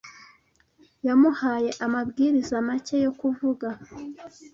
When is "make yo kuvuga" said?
2.67-3.67